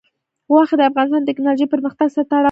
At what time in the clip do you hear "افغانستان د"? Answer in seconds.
0.89-1.27